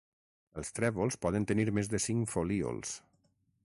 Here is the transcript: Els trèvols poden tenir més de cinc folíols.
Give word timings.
Els 0.61 0.71
trèvols 0.79 1.19
poden 1.27 1.47
tenir 1.53 1.67
més 1.81 1.93
de 1.95 2.03
cinc 2.09 2.35
folíols. 2.35 2.99